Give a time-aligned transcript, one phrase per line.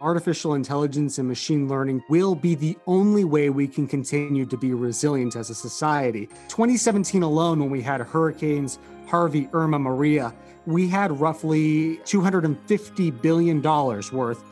[0.00, 4.72] artificial intelligence and machine learning will be the only way we can continue to be
[4.72, 6.26] resilient as a society.
[6.48, 10.34] 2017 alone, when we had hurricanes Harvey, Irma, Maria,
[10.66, 14.42] we had roughly $250 billion worth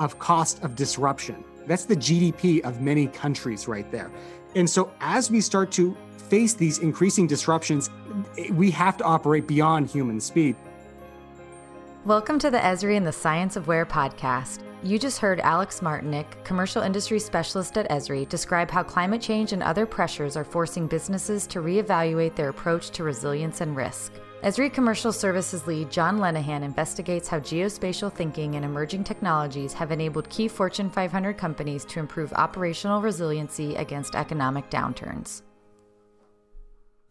[0.00, 1.44] of cost of disruption.
[1.66, 4.10] That's the GDP of many countries right there.
[4.54, 7.90] And so, as we start to face these increasing disruptions,
[8.52, 10.56] we have to operate beyond human speed.
[12.04, 14.65] Welcome to the Esri and the Science of Where podcast.
[14.86, 19.60] You just heard Alex Martinick, commercial industry specialist at Esri, describe how climate change and
[19.60, 24.12] other pressures are forcing businesses to reevaluate their approach to resilience and risk.
[24.44, 30.30] Esri Commercial Services lead John Lenahan investigates how geospatial thinking and emerging technologies have enabled
[30.30, 35.42] key Fortune 500 companies to improve operational resiliency against economic downturns.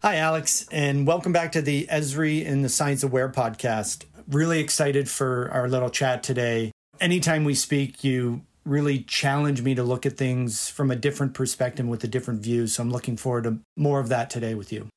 [0.02, 4.06] Hi, Alex, and welcome back to the Esri and the Science Where podcast.
[4.30, 6.72] Really excited for our little chat today.
[7.00, 11.86] Anytime we speak, you really challenge me to look at things from a different perspective
[11.86, 12.68] with a different view.
[12.68, 14.88] So I'm looking forward to more of that today with you.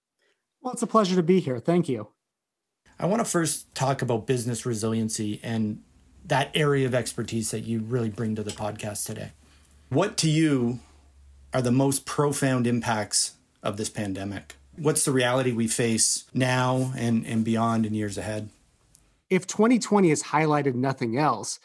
[0.63, 1.61] Well, it's a pleasure to be here.
[1.61, 2.09] Thank you.
[2.99, 5.83] I want to first talk about business resiliency and
[6.25, 9.33] that area of expertise that you really bring to the podcast today.
[9.89, 10.81] What to you
[11.55, 14.57] are the most profound impacts of this pandemic?
[14.77, 18.51] What's the reality we face now and, and beyond in years ahead?
[19.31, 21.59] If 2020 has highlighted nothing else,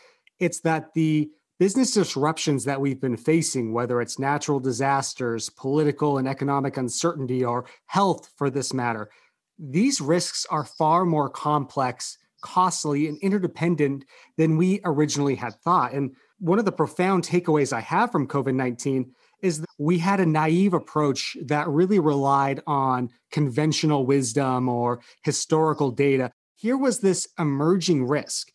[0.44, 6.28] it's that the business disruptions that we've been facing, whether it's natural disasters, political and
[6.28, 9.10] economic uncertainty, or health for this matter,
[9.58, 14.06] these risks are far more complex, costly, and interdependent
[14.38, 15.94] than we originally had thought.
[15.94, 20.20] And one of the profound takeaways I have from COVID 19 is that we had
[20.20, 26.32] a naive approach that really relied on conventional wisdom or historical data.
[26.56, 28.53] Here was this emerging risk.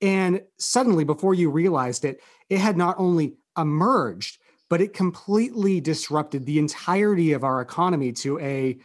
[0.00, 6.46] And suddenly, before you realized it, it had not only emerged, but it completely disrupted
[6.46, 8.78] the entirety of our economy to a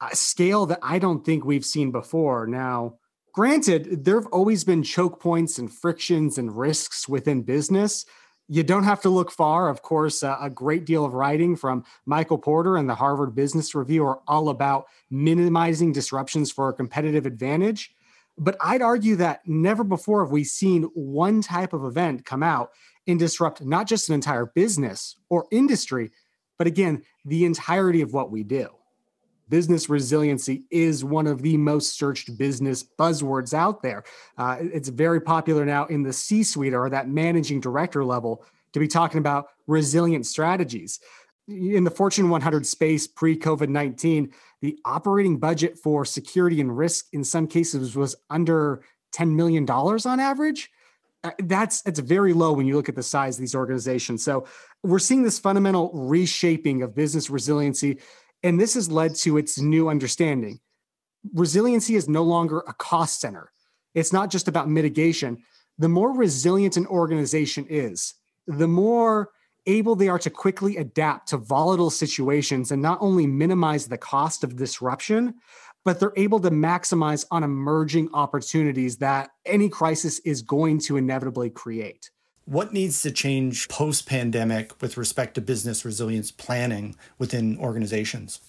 [0.00, 2.46] a scale that I don't think we've seen before.
[2.46, 2.98] Now,
[3.32, 8.04] granted, there have always been choke points and frictions and risks within business.
[8.48, 9.70] You don't have to look far.
[9.70, 13.74] Of course, uh, a great deal of writing from Michael Porter and the Harvard Business
[13.74, 17.95] Review are all about minimizing disruptions for a competitive advantage.
[18.38, 22.72] But I'd argue that never before have we seen one type of event come out
[23.06, 26.10] and disrupt not just an entire business or industry,
[26.58, 28.68] but again, the entirety of what we do
[29.48, 34.04] business resiliency is one of the most searched business buzzwords out there.
[34.36, 38.80] Uh, it's very popular now in the C suite or that managing director level to
[38.80, 41.00] be talking about resilient strategies.
[41.48, 47.06] In the Fortune 100 space pre COVID 19, the operating budget for security and risk
[47.12, 48.82] in some cases was under
[49.14, 50.70] $10 million on average.
[51.24, 54.24] Uh, that's it's very low when you look at the size of these organizations.
[54.24, 54.46] So
[54.82, 57.98] we're seeing this fundamental reshaping of business resiliency
[58.42, 60.60] and this has led to its new understanding.
[61.34, 63.50] Resiliency is no longer a cost center.
[63.94, 65.38] It's not just about mitigation.
[65.78, 68.14] The more resilient an organization is,
[68.46, 69.30] the more
[69.66, 74.44] able they are to quickly adapt to volatile situations and not only minimize the cost
[74.44, 75.34] of disruption,
[75.84, 81.48] but they're able to maximize on emerging opportunities that any crisis is going to inevitably
[81.48, 82.10] create.
[82.44, 88.40] What needs to change post pandemic with respect to business resilience planning within organizations?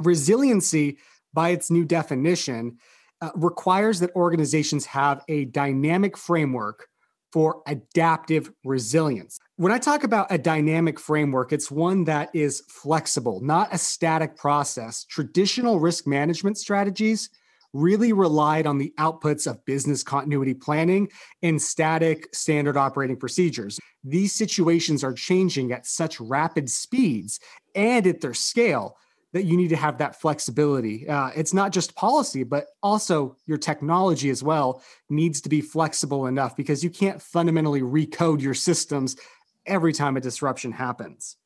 [0.00, 0.98] Resiliency,
[1.32, 2.78] by its new definition,
[3.20, 6.88] uh, requires that organizations have a dynamic framework
[7.36, 9.38] for adaptive resilience.
[9.56, 14.38] When I talk about a dynamic framework, it's one that is flexible, not a static
[14.38, 15.04] process.
[15.04, 17.28] Traditional risk management strategies
[17.74, 21.10] really relied on the outputs of business continuity planning
[21.42, 23.78] and static standard operating procedures.
[24.02, 27.38] These situations are changing at such rapid speeds
[27.74, 28.96] and at their scale
[29.32, 31.08] that you need to have that flexibility.
[31.08, 36.26] Uh, it's not just policy, but also your technology as well needs to be flexible
[36.26, 39.16] enough because you can't fundamentally recode your systems
[39.66, 41.36] every time a disruption happens.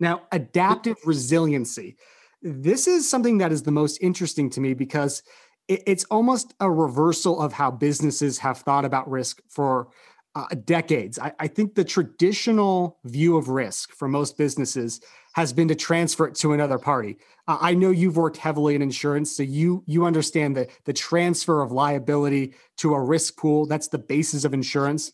[0.00, 1.96] Now, adaptive resiliency.
[2.42, 5.22] This is something that is the most interesting to me because
[5.66, 9.88] it's almost a reversal of how businesses have thought about risk for
[10.34, 11.18] uh, decades.
[11.18, 15.00] I, I, think the traditional view of risk for most businesses
[15.34, 17.18] has been to transfer it to another party.
[17.46, 21.62] Uh, I know you've worked heavily in insurance, so you you understand the the transfer
[21.62, 23.66] of liability to a risk pool.
[23.66, 25.12] That's the basis of insurance.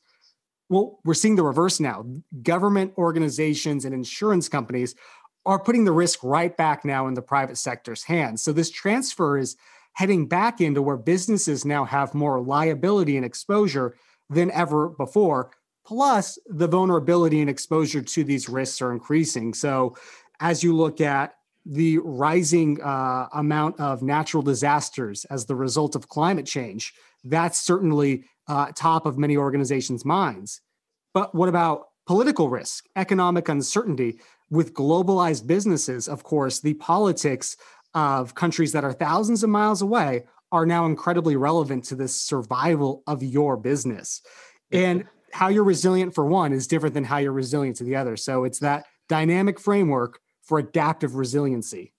[0.70, 2.06] Well, we're seeing the reverse now.
[2.42, 4.94] Government organizations and insurance companies
[5.44, 8.42] are putting the risk right back now in the private sector's hands.
[8.42, 9.56] So this transfer is
[9.94, 13.96] heading back into where businesses now have more liability and exposure
[14.30, 15.50] than ever before,
[15.90, 19.52] Plus, the vulnerability and exposure to these risks are increasing.
[19.54, 19.96] So,
[20.38, 21.34] as you look at
[21.66, 26.94] the rising uh, amount of natural disasters as the result of climate change,
[27.24, 30.60] that's certainly uh, top of many organizations' minds.
[31.12, 34.20] But what about political risk, economic uncertainty?
[34.48, 37.56] With globalized businesses, of course, the politics
[37.94, 43.02] of countries that are thousands of miles away are now incredibly relevant to the survival
[43.06, 44.22] of your business.
[44.72, 48.16] And how you're resilient for one is different than how you're resilient to the other.
[48.16, 51.92] So it's that dynamic framework for adaptive resiliency.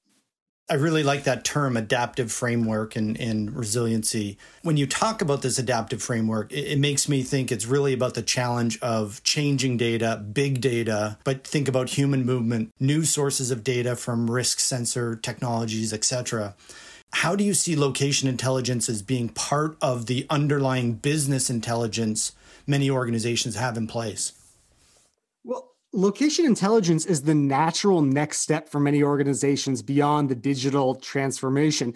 [0.70, 4.38] I really like that term, adaptive framework and, and resiliency.
[4.62, 8.14] When you talk about this adaptive framework, it, it, makes me think it's really about
[8.14, 13.66] the challenge of changing data, big data, but think about human movement, new sources of
[13.66, 16.56] data from risk sensor technologies, etc.
[17.14, 22.32] How do you see location intelligence as being part of the underlying business intelligence
[22.66, 24.34] many organizations have in place?
[25.44, 31.94] Well, Location intelligence is the natural next step for many organizations beyond the digital transformation.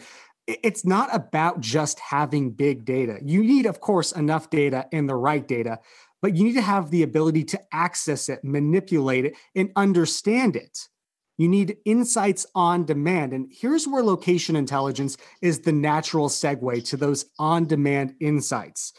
[0.47, 3.19] It's not about just having big data.
[3.23, 5.79] You need, of course, enough data and the right data,
[6.21, 10.89] but you need to have the ability to access it, manipulate it, and understand it.
[11.37, 13.33] You need insights on demand.
[13.33, 18.93] And here's where location intelligence is the natural segue to those on demand insights.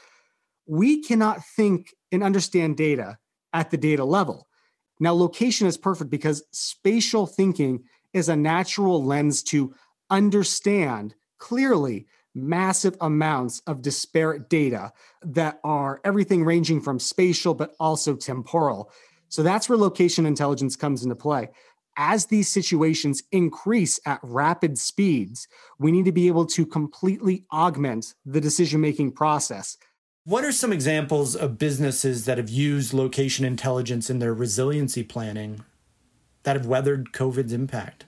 [0.66, 3.18] We cannot think and understand data
[3.52, 4.48] at the data level.
[5.00, 9.74] Now, location is perfect because spatial thinking is a natural lens to
[10.10, 14.92] understand clearly massive amounts of disparate data
[15.22, 18.90] that are everything ranging from spatial but also temporal.
[19.28, 21.48] So that's where location intelligence comes into play.
[21.96, 25.48] As these situations increase at rapid speeds,
[25.78, 29.78] we need to be able to completely augment the decision making process.
[30.24, 35.64] What are some examples of businesses that have used location intelligence in their resiliency planning
[36.42, 38.06] that have weathered COVID's impact?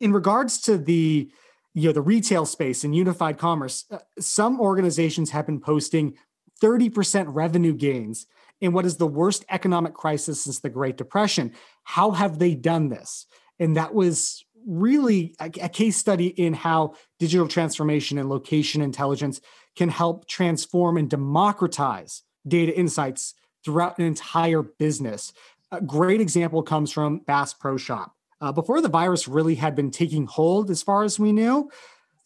[0.00, 1.30] In regards to the
[1.72, 6.14] you know the retail space and unified commerce, uh, some organizations have been posting
[6.60, 8.26] 30% revenue gains
[8.60, 11.52] in what is the worst economic crisis since the Great Depression.
[11.84, 13.26] How have they done this?
[13.58, 19.40] And that was really a, a case study in how digital transformation and location intelligence
[19.76, 23.34] can help transform and democratize data insights
[23.64, 25.32] throughout an entire business.
[25.72, 28.14] A great example comes from Bass Pro Shop.
[28.40, 31.70] Uh, before the virus really had been taking hold, as far as we knew,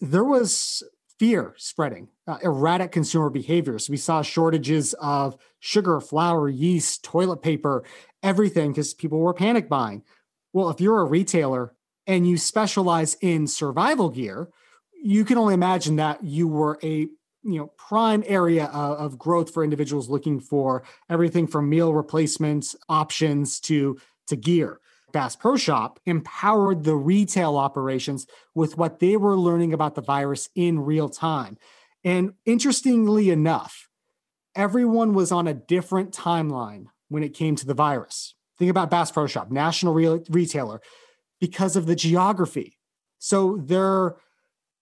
[0.00, 0.82] there was
[1.18, 3.88] fear spreading, uh, erratic consumer behaviors.
[3.88, 7.84] We saw shortages of sugar, flour, yeast, toilet paper,
[8.22, 10.02] everything because people were panic buying.
[10.52, 11.74] Well, if you're a retailer
[12.06, 14.48] and you specialize in survival gear,
[15.02, 17.08] you can only imagine that you were a
[17.46, 22.74] you know prime area of, of growth for individuals looking for everything from meal replacements
[22.88, 24.80] options to to gear
[25.14, 30.48] Bass Pro Shop empowered the retail operations with what they were learning about the virus
[30.56, 31.56] in real time.
[32.02, 33.88] And interestingly enough,
[34.56, 38.34] everyone was on a different timeline when it came to the virus.
[38.58, 40.80] Think about Bass Pro Shop, national re- retailer,
[41.40, 42.78] because of the geography.
[43.20, 44.16] So their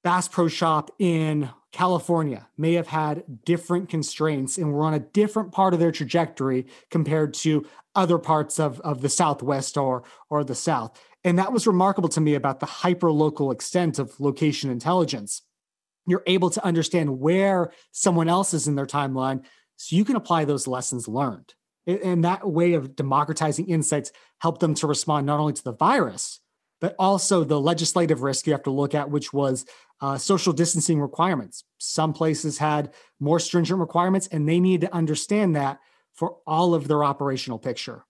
[0.03, 5.53] Bass Pro Shop in California may have had different constraints and were on a different
[5.53, 10.55] part of their trajectory compared to other parts of, of the Southwest or, or the
[10.55, 11.01] South.
[11.25, 15.43] And that was remarkable to me about the hyper local extent of location intelligence.
[16.07, 19.45] You're able to understand where someone else is in their timeline
[19.77, 21.55] so you can apply those lessons learned.
[21.87, 26.41] And that way of democratizing insights helped them to respond not only to the virus,
[26.81, 29.65] but also the legislative risk you have to look at, which was
[30.01, 31.65] uh, social distancing requirements.
[31.85, 35.81] Some places had more stringent requirements, and they need to understand that
[36.13, 38.05] for all of their operational picture.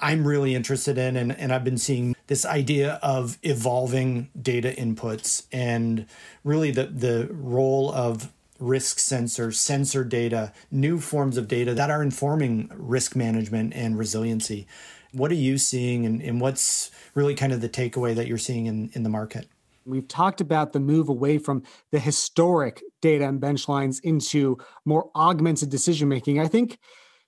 [0.00, 5.46] I'm really interested in, and, and I've been seeing this idea of evolving data inputs
[5.50, 6.06] and
[6.44, 12.04] really the, the role of risk sensor, sensor data, new forms of data that are
[12.04, 14.68] informing risk management and resiliency.
[15.10, 18.66] What are you seeing, and, and what's really kind of the takeaway that you're seeing
[18.66, 19.48] in, in the market?
[19.86, 21.62] We've talked about the move away from
[21.92, 26.40] the historic data and bench lines into more augmented decision making.
[26.40, 26.78] I think,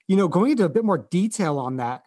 [0.07, 2.03] you know, going into a bit more detail on that,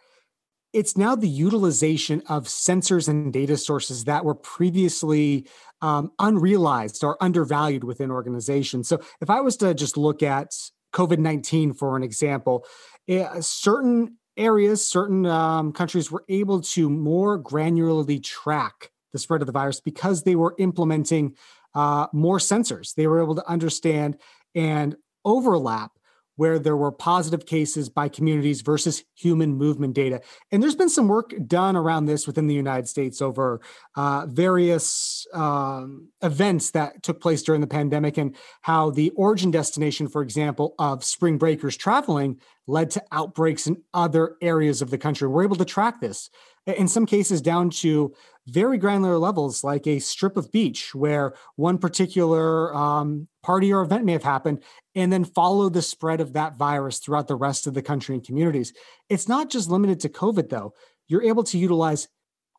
[0.73, 5.47] it's now the utilization of sensors and data sources that were previously
[5.81, 8.87] um, unrealized or undervalued within organizations.
[8.87, 10.51] So, if I was to just look at
[10.93, 12.65] COVID 19 for an example,
[13.09, 19.47] uh, certain areas, certain um, countries were able to more granularly track the spread of
[19.47, 21.35] the virus because they were implementing
[21.75, 22.93] uh, more sensors.
[22.95, 24.17] They were able to understand
[24.53, 25.91] and overlap
[26.35, 30.21] where there were positive cases by communities versus human movement data.
[30.51, 33.61] And there's been some work done around this within the United States over
[33.95, 40.07] uh, various um, events that took place during the pandemic and how the origin destination,
[40.07, 45.27] for example, of spring breakers traveling led to outbreaks in other areas of the country.
[45.27, 46.29] We're able to track this
[46.65, 48.13] in some cases down to
[48.47, 54.05] very granular levels, like a strip of beach where one particular um, party or event
[54.05, 54.63] may have happened,
[54.95, 58.25] and then follow the spread of that virus throughout the rest of the country and
[58.25, 58.73] communities.
[59.09, 60.73] It's not just limited to COVID, though.
[61.07, 62.07] You're able to utilize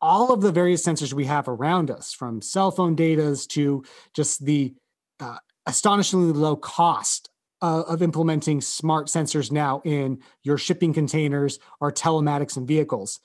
[0.01, 3.83] all of the various sensors we have around us, from cell phone data to
[4.13, 4.73] just the
[5.19, 7.29] uh, astonishingly low cost
[7.61, 13.19] uh, of implementing smart sensors now in your shipping containers or telematics and vehicles.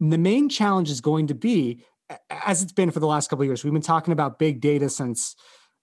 [0.00, 1.84] And the main challenge is going to be
[2.30, 4.88] as it's been for the last couple of years, we've been talking about big data
[4.88, 5.34] since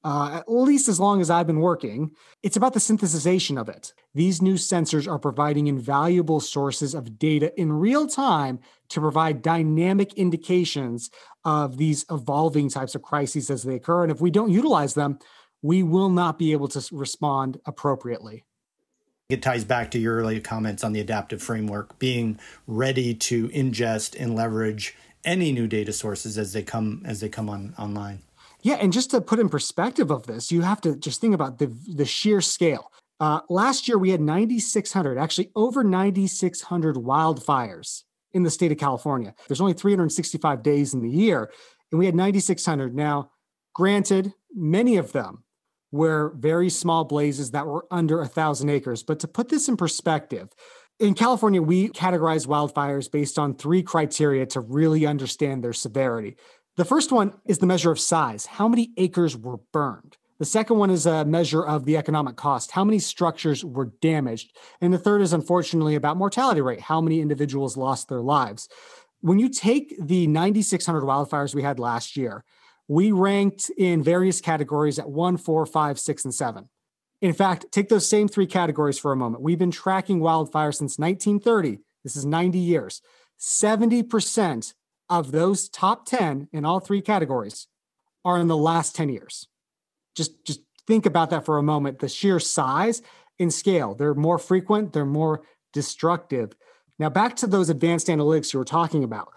[0.06, 2.12] uh, at least as long as I've been working.
[2.42, 3.94] It's about the synthesization of it.
[4.14, 10.14] These new sensors are providing invaluable sources of data in real time to provide dynamic
[10.16, 11.10] indications
[11.46, 14.04] of these evolving types of crises as they occur.
[14.04, 15.20] And if we don't utilize them,
[15.62, 18.44] we will not be able to respond appropriately.
[19.30, 24.20] It ties back to your earlier comments on the adaptive framework, being ready to ingest
[24.20, 28.24] and leverage any new data sources as they come as they come on online.
[28.62, 31.60] Yeah, and just to put in perspective of this, you have to just think about
[31.60, 32.92] the the sheer scale.
[33.20, 38.04] Uh, last year we had 9,600, actually over 9,600 wildfires
[38.34, 39.34] in the state of California.
[39.48, 41.50] There's only 365 days in the year,
[41.92, 42.94] and we had 9,600.
[42.94, 43.32] Now,
[43.74, 45.43] granted, many of them
[45.94, 49.04] were very small blazes that were under a thousand acres.
[49.04, 50.50] But to put this in perspective,
[51.00, 56.36] in California, we categorize wildfires based on three criteria to really understand their severity.
[56.78, 60.18] The first one is the measure of size how many acres were burned?
[60.40, 64.58] The second one is a measure of the economic cost how many structures were damaged?
[64.82, 68.68] And the third is unfortunately about mortality rate how many individuals lost their lives?
[69.22, 72.44] When you take the 9,600 wildfires we had last year,
[72.88, 76.70] we ranked in various categories at one, four, five, six, and seven.
[77.22, 79.42] In fact, take those same three categories for a moment.
[79.44, 81.80] We've been tracking wildfire since 1930.
[82.04, 83.02] This is 90 years.
[83.40, 84.74] 70%
[85.10, 87.68] of those top 10 in all three categories
[88.26, 89.48] are in the last 10 years.
[90.16, 92.00] Just, just think about that for a moment.
[92.00, 93.02] The sheer size
[93.40, 96.54] and scale, they're more frequent, they're more destructive.
[97.00, 99.30] Now, back to those advanced analytics you were talking about.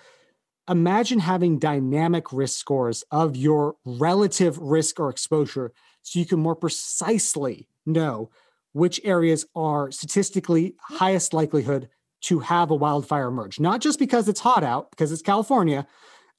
[0.68, 6.56] Imagine having dynamic risk scores of your relative risk or exposure so you can more
[6.56, 8.30] precisely know
[8.72, 11.88] which areas are statistically highest likelihood
[12.20, 15.86] to have a wildfire emerge, not just because it's hot out, because it's California,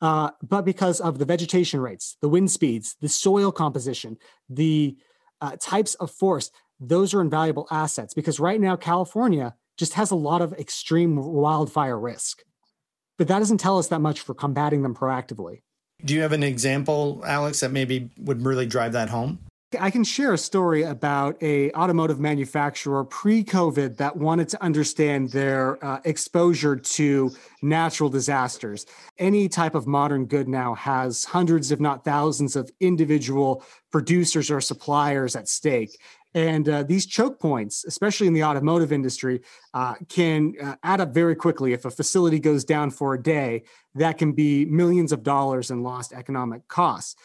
[0.02, 4.18] uh, but because of the vegetation rates, the wind speeds, the soil composition,
[4.50, 4.98] the
[5.42, 6.52] uh, types of forest.
[6.80, 12.00] Those are invaluable assets because right now, California just has a lot of extreme wildfire
[12.00, 12.44] risk.
[13.18, 15.62] But that doesn't tell us that much for combating them proactively.
[16.06, 19.40] Do you have an example, Alex, that maybe would really drive that home?
[19.78, 25.84] I can share a story about a automotive manufacturer pre-COVID that wanted to understand their
[25.84, 27.32] uh, exposure to
[27.62, 28.86] natural disasters.
[29.18, 34.62] Any type of modern good now has hundreds, if not thousands, of individual producers or
[34.62, 36.00] suppliers at stake.
[36.34, 39.42] And uh, these choke points, especially in the automotive industry,
[39.74, 41.74] uh, can uh, add up very quickly.
[41.74, 43.64] If a facility goes down for a day,
[43.96, 47.16] that can be millions of dollars in lost economic costs.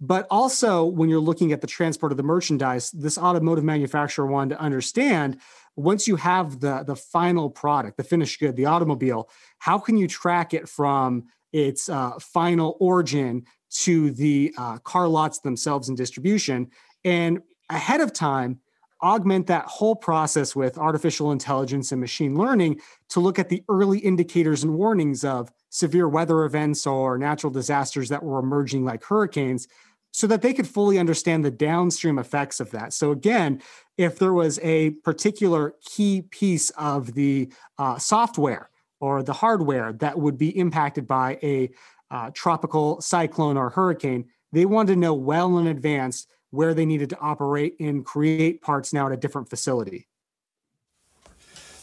[0.00, 4.56] But also, when you're looking at the transport of the merchandise, this automotive manufacturer wanted
[4.56, 5.38] to understand
[5.76, 10.08] once you have the, the final product, the finished good, the automobile, how can you
[10.08, 16.68] track it from its uh, final origin to the uh, car lots themselves in distribution?
[17.04, 17.40] And
[17.72, 18.60] ahead of time,
[19.02, 23.98] augment that whole process with artificial intelligence and machine learning to look at the early
[23.98, 29.66] indicators and warnings of severe weather events or natural disasters that were emerging like hurricanes
[30.12, 32.92] so that they could fully understand the downstream effects of that.
[32.92, 33.62] So, again,
[33.96, 38.68] if there was a particular key piece of the uh, software
[39.00, 41.70] or the hardware that would be impacted by a
[42.10, 47.10] uh, tropical cyclone or hurricane, they wanted to know well in advance where they needed
[47.10, 50.06] to operate and create parts now at a different facility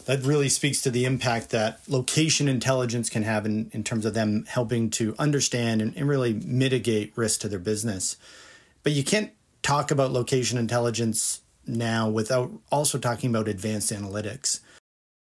[0.06, 4.12] that really speaks to the impact that location intelligence can have in, in terms of
[4.12, 8.16] them helping to understand and, and really mitigate risk to their business.
[8.82, 9.30] But you can't
[9.62, 14.60] talk about location intelligence now without also talking about advanced analytics.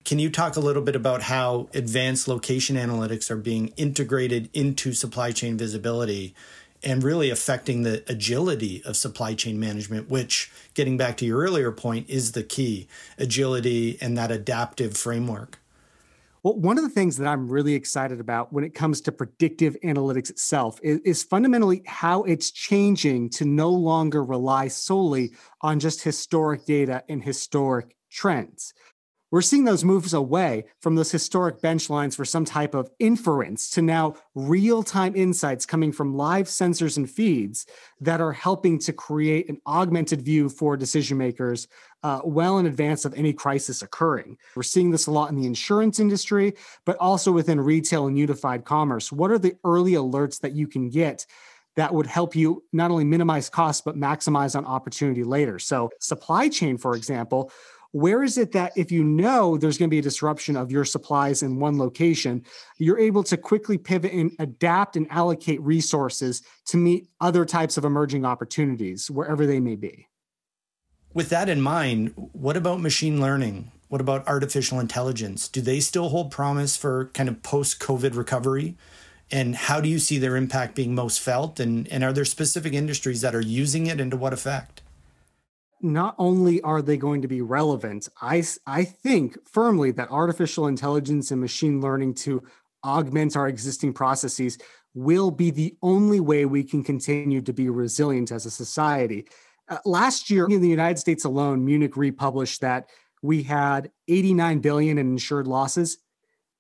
[0.03, 4.93] Can you talk a little bit about how advanced location analytics are being integrated into
[4.93, 6.35] supply chain visibility
[6.87, 11.69] and really affecting the agility of supply chain management, which, getting back to your earlier
[11.69, 15.59] point, is the key agility and that adaptive framework.
[16.43, 19.75] Well, one of the things that I'm really excited about when it comes to predictive
[19.83, 26.01] analytics itself is, is, fundamentally how it's changing to no longer rely solely on just
[26.01, 28.73] historic data and historic trends.
[29.29, 33.69] We're seeing those moves away from those historic bench lines for some type of inference
[33.71, 37.65] to now real time insights coming from live sensors and feeds
[37.99, 41.67] that are helping to create an augmented view for decision makers
[42.03, 44.37] uh, well in advance of any crisis occurring.
[44.55, 46.53] We're seeing this a lot in the insurance industry,
[46.85, 49.11] but also within retail and unified commerce.
[49.11, 51.25] What are the early alerts that you can get?
[51.75, 55.59] that would help you not only minimize costs but maximize on opportunity later.
[55.59, 57.51] So, supply chain, for example,
[57.97, 60.85] where is it that if you know there's going to be a disruption of your
[60.85, 62.43] supplies in one location,
[62.77, 67.85] you're able to quickly pivot and adapt and allocate resources to meet other types of
[67.85, 70.07] emerging opportunities wherever they may be?
[71.15, 73.71] With that in mind, what about machine learning?
[73.87, 75.47] What about artificial intelligence?
[75.47, 78.77] Do they still hold promise for kind of post COVID recovery?
[79.31, 81.59] And how do you see their impact being most felt?
[81.59, 84.83] And, and are there specific industries that are using it and to what effect?
[85.81, 91.31] Not only are they going to be relevant, I, I think firmly that artificial intelligence
[91.31, 92.43] and machine learning to
[92.83, 94.57] augment our existing processes
[94.93, 99.27] will be the only way we can continue to be resilient as a society.
[99.69, 102.87] Uh, last year in the United States alone, Munich Re published that
[103.21, 105.97] we had 89 billion in insured losses,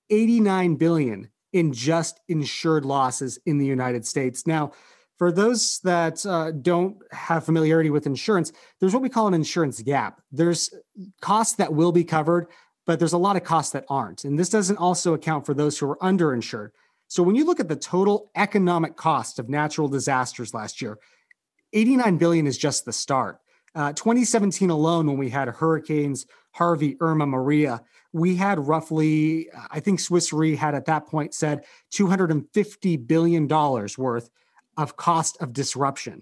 [0.09, 4.45] 89 billion in just insured losses in the United States.
[4.45, 4.73] Now,
[5.17, 9.81] for those that uh, don't have familiarity with insurance, there's what we call an insurance
[9.81, 10.21] gap.
[10.31, 10.69] There's
[11.21, 12.47] costs that will be covered,
[12.85, 14.25] but there's a lot of costs that aren't.
[14.25, 16.69] And this doesn't also account for those who are underinsured.
[17.07, 20.99] So when you look at the total economic cost of natural disasters last year,
[21.73, 23.39] 89 billion is just the start.
[23.75, 27.81] Uh, 2017 alone, when we had hurricanes Harvey, Irma, Maria,
[28.13, 34.29] we had roughly, I think Swiss Re had at that point said $250 billion worth
[34.77, 36.21] of cost of disruption.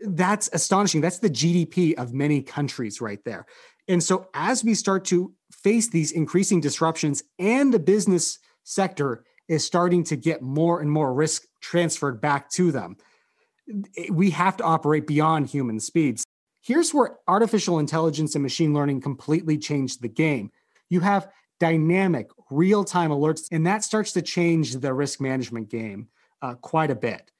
[0.00, 1.00] That's astonishing.
[1.00, 3.46] That's the GDP of many countries right there.
[3.88, 9.64] And so, as we start to face these increasing disruptions and the business sector is
[9.64, 12.96] starting to get more and more risk transferred back to them,
[14.10, 16.24] we have to operate beyond human speeds.
[16.62, 20.50] Here's where artificial intelligence and machine learning completely changed the game.
[20.90, 21.28] You have
[21.60, 26.08] dynamic, real time alerts, and that starts to change the risk management game
[26.42, 27.30] uh, quite a bit.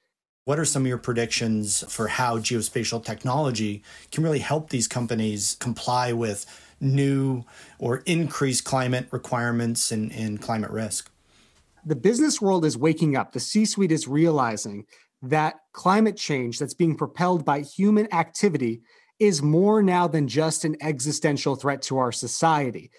[0.45, 5.57] What are some of your predictions for how geospatial technology can really help these companies
[5.59, 6.45] comply with
[6.79, 7.43] new
[7.77, 11.11] or increased climate requirements and, and climate risk?
[11.85, 13.31] The business world is waking up.
[13.31, 14.85] The C suite is realizing
[15.21, 18.81] that climate change that's being propelled by human activity
[19.19, 22.89] is more now than just an existential threat to our society.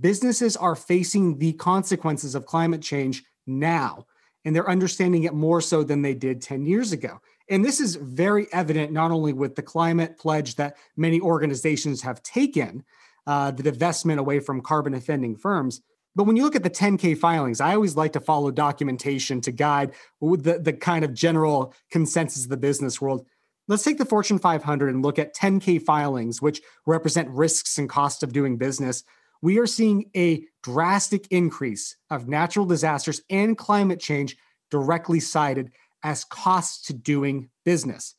[0.00, 4.06] Businesses are facing the consequences of climate change now
[4.46, 7.20] and they're understanding it more so than they did 10 years ago.
[7.50, 12.22] And this is very evident not only with the climate pledge that many organizations have
[12.22, 12.84] taken,
[13.26, 15.82] uh, the divestment away from carbon offending firms.
[16.14, 19.50] But when you look at the 10K filings, I always like to follow documentation to
[19.50, 23.26] guide the, the kind of general consensus of the business world.
[23.66, 28.22] Let's take the Fortune 500 and look at 10K filings, which represent risks and cost
[28.22, 29.02] of doing business
[29.42, 34.36] we are seeing a drastic increase of natural disasters and climate change
[34.70, 35.70] directly cited
[36.02, 38.14] as costs to doing business.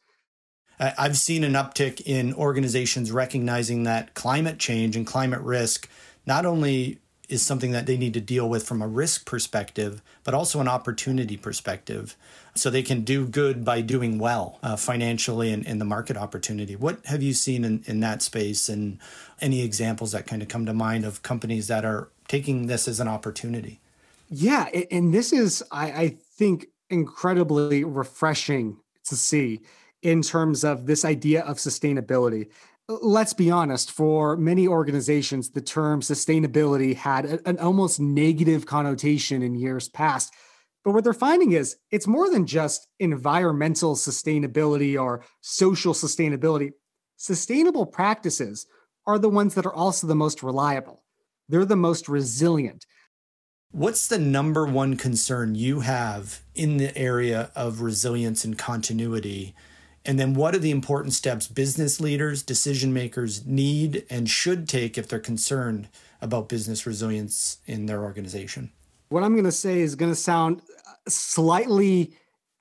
[0.79, 5.89] I've seen an uptick in organizations recognizing that climate change and climate risk
[6.25, 10.33] not only is something that they need to deal with from a risk perspective, but
[10.33, 12.15] also an opportunity perspective.
[12.55, 16.75] So they can do good by doing well uh, financially and in the market opportunity.
[16.75, 18.97] What have you seen in, in that space and
[19.41, 22.99] any examples that kind of come to mind of companies that are taking this as
[22.99, 23.79] an opportunity?
[24.29, 24.69] Yeah.
[24.89, 29.61] And this is, I, I think, incredibly refreshing to see
[30.01, 32.47] in terms of this idea of sustainability
[32.87, 39.55] let's be honest, for many organizations, the term sustainability had an almost negative connotation in
[39.55, 40.33] years past.
[40.83, 46.71] But what they're finding is it's more than just environmental sustainability or social sustainability.
[47.17, 48.65] Sustainable practices
[49.05, 51.03] are the ones that are also the most reliable,
[51.49, 52.85] they're the most resilient.
[53.71, 59.55] What's the number one concern you have in the area of resilience and continuity
[60.07, 64.97] and then what are the important steps business leaders, decision makers need and should take
[64.97, 65.89] if they're concerned
[66.21, 68.71] about business resilience in their organization?
[69.09, 72.13] What I'm going to say is going to sound uh, slightly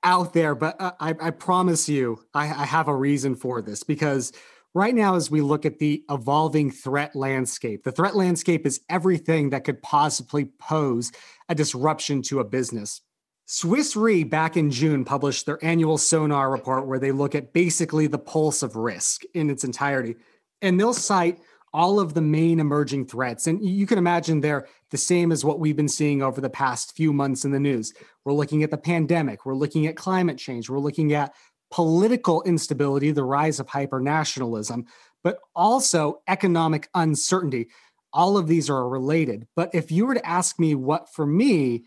[0.03, 3.81] out there, but uh, I, I promise you, I, I have a reason for this
[3.81, 4.33] because
[4.73, 9.49] right now, as we look at the evolving threat landscape, the threat landscape is everything
[9.51, 11.13] that could possibly pose
[11.49, 13.01] a disruption to a business.
[13.49, 18.05] Swiss Re back in June published their annual sonar report where they look at basically
[18.05, 20.17] the pulse of risk in its entirety.
[20.61, 21.39] And they'll cite
[21.73, 23.47] all of the main emerging threats.
[23.47, 26.93] And you can imagine they're the same as what we've been seeing over the past
[26.97, 27.93] few months in the news.
[28.25, 31.33] We're looking at the pandemic, we're looking at climate change, we're looking at
[31.71, 34.87] political instability, the rise of hypernationalism,
[35.23, 37.69] but also economic uncertainty.
[38.11, 39.47] All of these are related.
[39.55, 41.85] But if you were to ask me what for me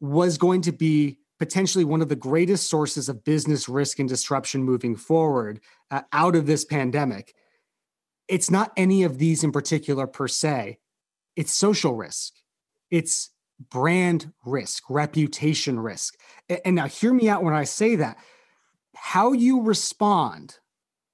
[0.00, 4.62] was going to be potentially one of the greatest sources of business risk and disruption
[4.62, 7.34] moving forward uh, out of this pandemic,
[8.28, 10.78] it's not any of these in particular per se.
[11.36, 12.34] It's social risk.
[12.90, 13.30] It's
[13.70, 16.16] brand risk, reputation risk.
[16.64, 18.16] And now, hear me out when I say that
[18.94, 20.58] how you respond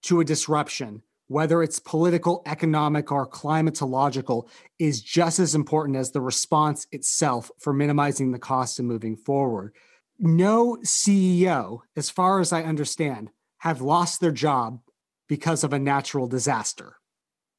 [0.02, 6.20] to a disruption, whether it's political, economic, or climatological, is just as important as the
[6.20, 9.74] response itself for minimizing the cost of moving forward.
[10.18, 14.80] No CEO, as far as I understand, have lost their job
[15.26, 16.96] because of a natural disaster.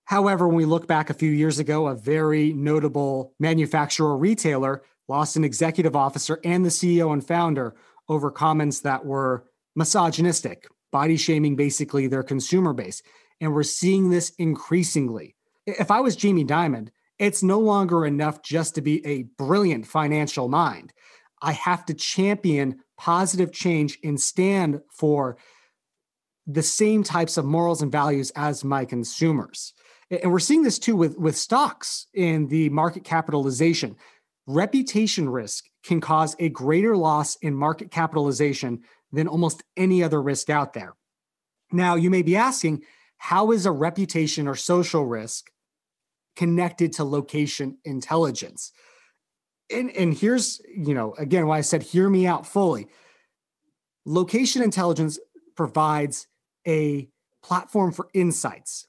[0.05, 5.35] However, when we look back a few years ago, a very notable manufacturer retailer lost
[5.35, 7.73] an executive officer and the CEO and founder
[8.07, 13.01] over comments that were misogynistic, body shaming basically their consumer base.
[13.43, 15.35] And we're seeing this increasingly.
[15.65, 16.87] If I was Jamie Dimon,
[17.19, 20.93] it's no longer enough just to be a brilliant financial mind.
[21.41, 25.35] I have to champion positive change and stand for
[26.47, 29.73] the same types of morals and values as my consumers.
[30.09, 33.97] And we're seeing this too with, with stocks in the market capitalization.
[34.47, 40.49] Reputation risk can cause a greater loss in market capitalization than almost any other risk
[40.49, 40.93] out there.
[41.73, 42.83] Now, you may be asking,
[43.23, 45.49] how is a reputation or social risk
[46.35, 48.73] connected to location intelligence?
[49.71, 52.89] And, and here's, you know, again, why I said, hear me out fully.
[54.05, 55.19] Location intelligence
[55.55, 56.27] provides
[56.67, 57.07] a
[57.41, 58.87] platform for insights,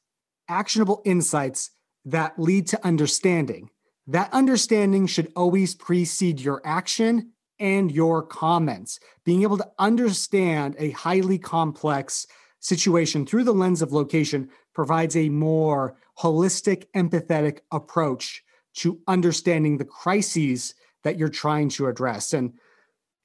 [0.48, 1.70] actionable insights
[2.04, 3.70] that lead to understanding.
[4.08, 8.98] That understanding should always precede your action and your comments.
[9.24, 12.26] Being able to understand a highly complex
[12.64, 18.42] situation through the lens of location provides a more holistic, empathetic approach
[18.74, 22.32] to understanding the crises that you're trying to address.
[22.32, 22.54] And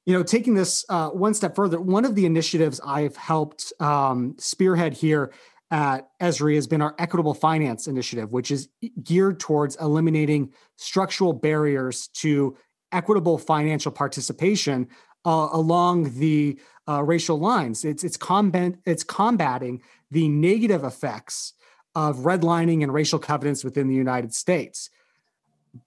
[0.06, 4.36] you know, taking this uh, one step further, one of the initiatives I've helped um,
[4.38, 5.32] spearhead here
[5.72, 8.70] at Esri has been our equitable finance initiative, which is
[9.04, 12.58] geared towards eliminating structural barriers to
[12.92, 14.88] equitable financial participation
[15.30, 17.86] uh, along the uh, racial lines.
[17.86, 21.54] It's it's combat it's combating the negative effects
[21.94, 24.90] of redlining and racial covenants within the United States.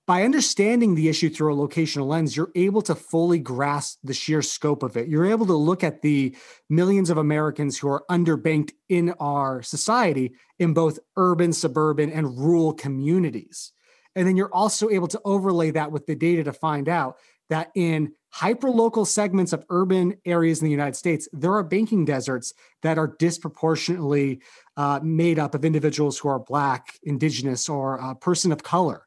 [0.07, 4.43] By understanding the issue through a locational lens, you're able to fully grasp the sheer
[4.43, 5.09] scope of it.
[5.09, 6.37] You're able to look at the
[6.71, 12.75] millions of Americans who are underbanked in our society in both urban, suburban, and rural
[12.75, 13.73] communities.
[14.15, 17.17] And then you're also able to overlay that with the data to find out
[17.51, 22.55] that in hyperlocal segments of urban areas in the United States, there are banking deserts
[22.83, 24.41] that are disproportionately
[24.77, 29.07] uh, made up of individuals who are Black, Indigenous, or a person of color.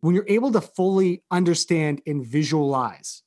[0.00, 3.22] When you're able to fully understand and visualize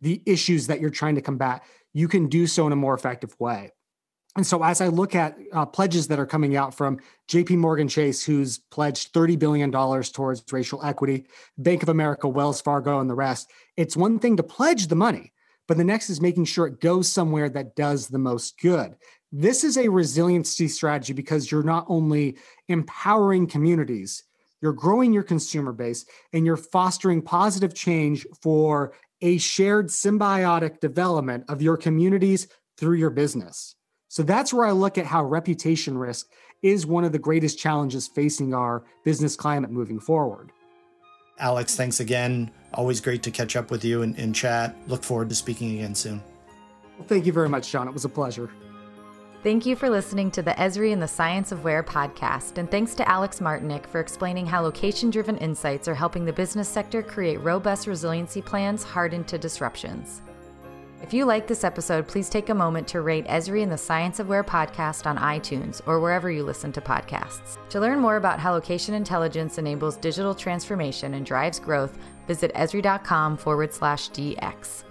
[0.00, 3.38] the issues that you're trying to combat, you can do so in a more effective
[3.38, 3.72] way.
[4.34, 7.88] And so, as I look at uh, pledges that are coming out from JP Morgan
[7.88, 11.26] Chase, who's pledged $30 billion towards racial equity,
[11.58, 15.32] Bank of America, Wells Fargo, and the rest, it's one thing to pledge the money,
[15.68, 18.94] but the next is making sure it goes somewhere that does the most good.
[19.32, 24.24] This is a resiliency strategy because you're not only empowering communities,
[24.62, 31.44] you're growing your consumer base, and you're fostering positive change for a shared symbiotic development
[31.48, 33.74] of your communities through your business.
[34.12, 36.28] So that's where I look at how reputation risk
[36.60, 40.52] is one of the greatest challenges facing our business climate moving forward.
[41.38, 42.50] Alex, thanks again.
[42.74, 44.76] Always great to catch up with you and, and chat.
[44.86, 46.22] Look forward to speaking again soon.
[46.98, 47.88] Well, thank you very much, Sean.
[47.88, 48.50] It was a pleasure.
[49.42, 52.94] Thank you for listening to the Esri and the Science of Where podcast, and thanks
[52.96, 57.38] to Alex Martinick for explaining how location driven insights are helping the business sector create
[57.38, 60.20] robust resiliency plans hardened to disruptions.
[61.02, 64.20] If you like this episode, please take a moment to rate Esri and the Science
[64.20, 67.58] of Where podcast on iTunes or wherever you listen to podcasts.
[67.70, 73.36] To learn more about how location intelligence enables digital transformation and drives growth, visit esri.com
[73.36, 74.84] forward slash DX.